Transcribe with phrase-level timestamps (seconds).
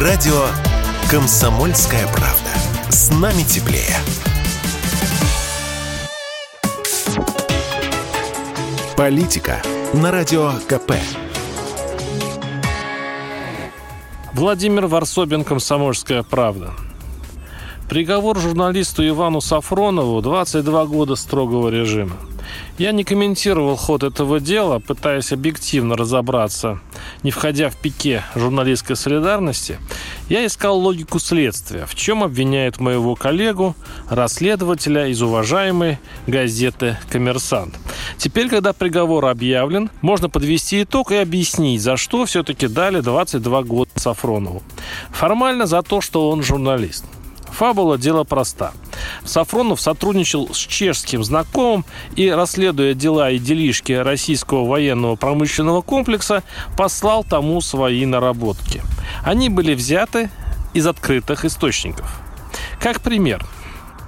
[0.00, 0.46] Радио
[1.10, 2.48] «Комсомольская правда».
[2.88, 3.98] С нами теплее.
[8.96, 9.60] Политика
[9.92, 10.92] на Радио КП.
[14.32, 16.70] Владимир Варсобин, «Комсомольская правда».
[17.90, 22.16] Приговор журналисту Ивану Сафронову 22 года строгого режима.
[22.80, 26.80] Я не комментировал ход этого дела, пытаясь объективно разобраться,
[27.22, 29.76] не входя в пике журналистской солидарности.
[30.30, 33.76] Я искал логику следствия, в чем обвиняют моего коллегу,
[34.08, 37.78] расследователя из уважаемой газеты «Коммерсант».
[38.16, 43.90] Теперь, когда приговор объявлен, можно подвести итог и объяснить, за что все-таки дали 22 года
[43.96, 44.62] Сафронову.
[45.10, 47.04] Формально за то, что он журналист–
[47.52, 48.72] Фабула– дело проста.
[49.24, 51.84] Сафронов сотрудничал с чешским знакомым
[52.16, 56.42] и, расследуя дела и делишки российского военного промышленного комплекса,
[56.76, 58.82] послал тому свои наработки.
[59.24, 60.30] Они были взяты
[60.74, 62.20] из открытых источников.
[62.80, 63.44] Как пример–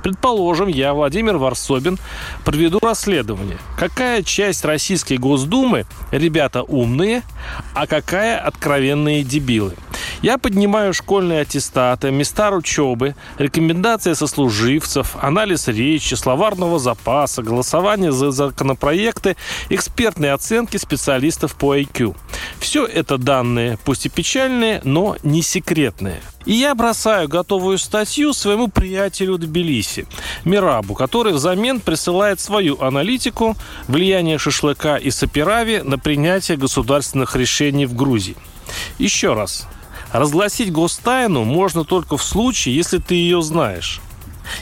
[0.02, 1.98] Предположим, я, Владимир Варсобин,
[2.44, 3.58] проведу расследование.
[3.78, 7.22] Какая часть Российской Госдумы ребята умные,
[7.74, 9.74] а какая откровенные дебилы?
[10.22, 19.36] Я поднимаю школьные аттестаты, места учебы, рекомендации сослуживцев, анализ речи, словарного запаса, голосование за законопроекты,
[19.68, 22.14] экспертные оценки специалистов по IQ.
[22.60, 26.20] Все это данные, пусть и печальные, но не секретные.
[26.44, 30.06] И я бросаю готовую статью своему приятелю Тбилиси,
[30.44, 33.56] Мирабу, который взамен присылает свою аналитику
[33.88, 38.36] влияния шашлыка и сапирави на принятие государственных решений в Грузии.
[38.98, 39.66] Еще раз,
[40.12, 44.00] Разгласить гостайну можно только в случае, если ты ее знаешь.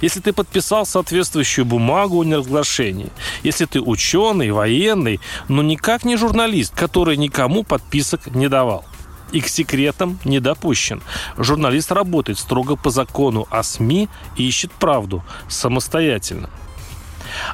[0.00, 3.10] Если ты подписал соответствующую бумагу о неразглашении,
[3.42, 8.84] если ты ученый, военный, но никак не журналист, который никому подписок не давал
[9.32, 11.02] и к секретам не допущен.
[11.36, 16.50] Журналист работает строго по закону о СМИ и ищет правду самостоятельно.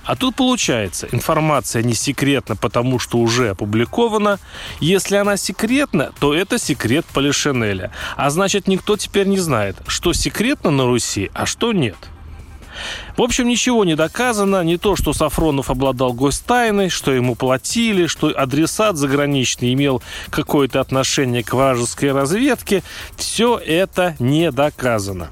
[0.05, 4.39] А тут получается, информация не секретна, потому что уже опубликована.
[4.81, 7.91] Если она секретна, то это секрет Полишинеля.
[8.17, 11.97] А значит, никто теперь не знает, что секретно на Руси, а что нет.
[13.17, 14.63] В общем, ничего не доказано.
[14.63, 21.43] Не то, что Сафронов обладал гостайной, что ему платили, что адресат заграничный имел какое-то отношение
[21.43, 22.83] к вражеской разведке.
[23.17, 25.31] Все это не доказано.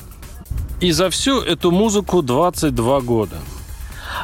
[0.81, 3.37] И за всю эту музыку 22 года.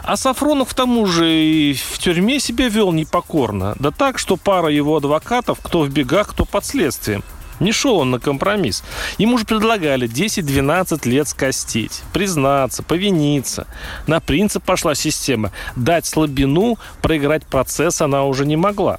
[0.03, 3.75] А Сафронов, к тому же, и в тюрьме себя вел непокорно.
[3.79, 7.23] Да так, что пара его адвокатов, кто в бегах, кто под следствием.
[7.61, 8.83] Не шел он на компромисс.
[9.19, 13.67] Ему же предлагали 10-12 лет скостить, признаться, повиниться.
[14.07, 15.53] На принцип пошла система.
[15.77, 18.99] Дать слабину, проиграть процесс она уже не могла.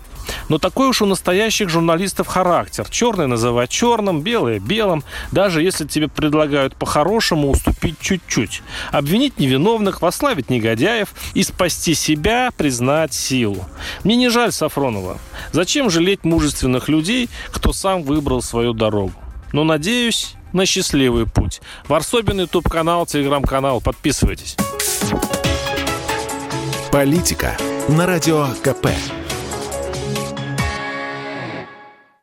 [0.51, 2.85] Но такой уж у настоящих журналистов характер.
[2.89, 5.01] Черное называть черным, белое белым.
[5.31, 8.61] Даже если тебе предлагают по-хорошему уступить чуть-чуть.
[8.91, 13.63] Обвинить невиновных, вославить негодяев и спасти себя, признать силу.
[14.03, 15.19] Мне не жаль Сафронова.
[15.53, 19.13] Зачем жалеть мужественных людей, кто сам выбрал свою дорогу?
[19.53, 21.61] Но надеюсь на счастливый путь.
[21.87, 23.79] Варсобин, YouTube-канал, Телеграм-канал.
[23.79, 24.57] Подписывайтесь.
[26.91, 27.55] Политика
[27.87, 28.87] на Радио КП.